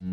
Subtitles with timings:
[0.00, 0.06] Je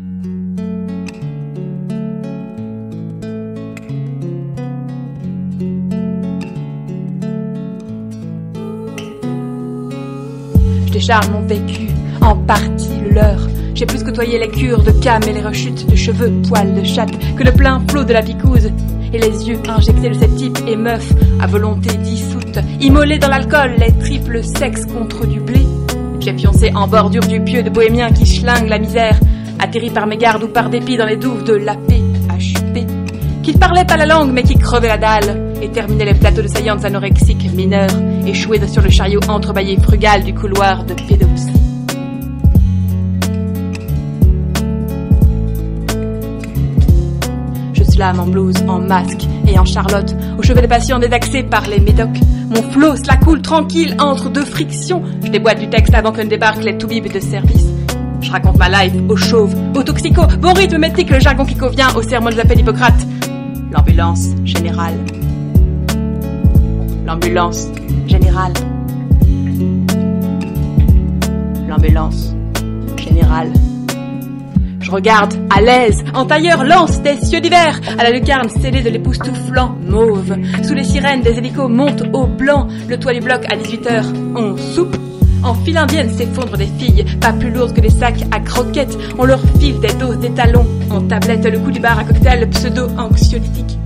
[10.90, 11.86] décharge mon vécu,
[12.20, 13.38] en partie le leur.
[13.76, 17.16] J'ai plus côtoyé les cures de cam et les rechutes de cheveux, poils de chatte,
[17.36, 18.72] que le plein flot de la picouse.
[19.12, 23.76] Et les yeux injectés de ces types et meufs, à volonté dissoute, immolés dans l'alcool,
[23.78, 25.60] les triples sexes contre du blé.
[26.18, 29.20] J'ai pioncé en bordure du pieu de bohémiens qui schlinguent la misère,
[29.58, 32.86] atterri par mégarde ou par dépit dans les douves de l'AP, HUP,
[33.42, 36.42] qui ne parlaient pas la langue mais qui crevaient la dalle, et terminaient les plateaux
[36.42, 37.90] de saillantes anorexiques mineurs,
[38.26, 41.52] échoués sur le chariot entrebâillé frugal du couloir de pédopsie.
[47.72, 51.66] Je slame en blouse, en masque et en charlotte, aux cheveux des patients détaxés par
[51.68, 52.20] les médocs.
[52.50, 55.02] Mon flot la coule tranquille entre deux frictions.
[55.24, 57.75] Je déboîte du texte avant que ne débarquent les toubibs de service.
[58.20, 61.88] Je raconte ma life aux chauves, aux toxicos, bon rythme métique, le jargon qui convient
[61.94, 63.06] au sermon des appels d'Hippocrate.
[63.70, 64.94] L'ambulance générale.
[67.06, 67.68] L'ambulance
[68.06, 68.52] générale.
[71.68, 72.34] L'ambulance
[72.96, 73.52] générale.
[74.80, 78.90] Je regarde, à l'aise, en tailleur lance des cieux d'hiver, à la lucarne scellée de
[78.90, 80.36] l'époustouflant mauve.
[80.62, 84.04] Sous les sirènes, des hélicos montent au blanc, le toit du bloc à 18h,
[84.36, 84.96] on soupe.
[85.46, 88.98] En file indienne s'effondrent des filles, pas plus lourdes que des sacs à croquettes.
[89.16, 93.78] On leur file des doses d'étalons, en tablette, le coup du bar à cocktail pseudo-anxiolytique.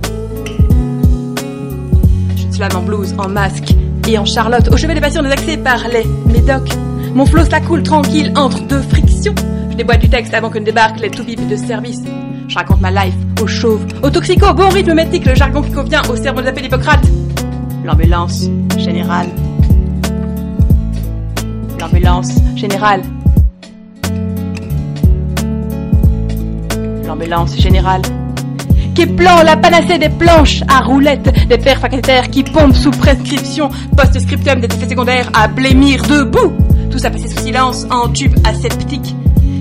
[2.35, 3.75] Je slame en blouse, en masque
[4.07, 6.03] et en charlotte, au chevet des patients désaxés par les
[6.33, 6.71] médocs.
[7.13, 9.35] Mon flot la coule tranquille entre deux frictions.
[9.69, 12.01] Je déboîte du texte avant que ne débarquent les toubibs de service.
[12.47, 16.01] Je raconte ma life aux chauves, aux toxicos, bon rythme métique, le jargon qui convient
[16.09, 17.05] au sermon des appels d'Hippocrate.
[17.85, 19.27] L'ambulance générale.
[22.11, 23.01] L'ambulance générale.
[27.07, 28.01] L'ambulance générale.
[28.93, 31.79] Qui plan la panacée des planches à roulettes, des pères
[32.29, 36.51] qui pompent sous prescription, post-scriptum des effets secondaires à blémir debout.
[36.89, 39.15] Tout ça passé sous silence en tube aseptique.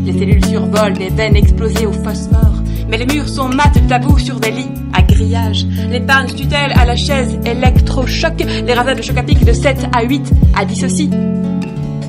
[0.05, 2.65] Les cellules survolent des veines explosées au phosphore.
[2.89, 5.67] Mais les murs sont mat tabous sur des lits à grillage.
[5.89, 8.45] L'épargne tutelle à la chaise électrochoc.
[8.67, 11.11] Les rasades de choc à pic de 7 à 8 à 10 aussi.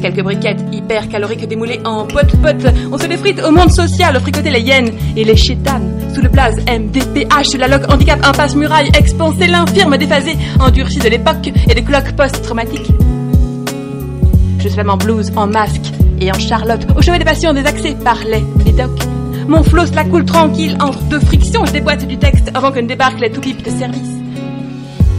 [0.02, 2.74] Quelques briquettes hyper caloriques démoulées en pote-pote.
[2.92, 5.92] On se défrite au monde social, fricoter les hyènes et les chétanes.
[6.16, 11.52] Sous le blaze MDPH, la loc handicap, impasse muraille, expansé, l'infirme déphasé, endurci de l'époque
[11.70, 12.92] et des cloques post-traumatiques.
[14.60, 18.18] Je slame en blouse, en masque et en charlotte, au chevet des patients désaxés par
[18.26, 19.02] les médocs.
[19.48, 22.88] Mon flot la coule tranquille entre deux frictions, je déboîte du texte avant que ne
[22.88, 24.21] débarquent les toubibs de service.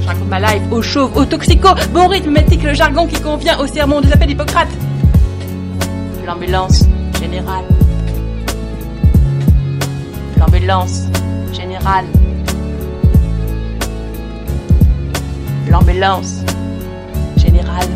[0.03, 3.57] Je raconte ma life aux chauves, aux toxicos, bon rythme métique, le jargon qui convient
[3.61, 4.69] au sermon des appels d'Hippocrate.
[6.27, 6.85] L'ambulance
[7.21, 7.65] générale.
[10.39, 11.05] L'ambulance
[11.53, 12.07] générale.
[15.71, 16.41] L'ambulance
[17.37, 17.89] générale.